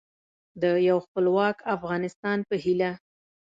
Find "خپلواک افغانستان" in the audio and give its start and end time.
1.05-2.37